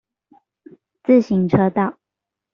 [1.03, 1.99] 自行車道